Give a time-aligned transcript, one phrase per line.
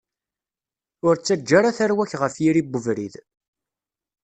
[1.07, 3.15] Ur ttaǧǧa ara tarwa-k ɣef yiri n ubrid.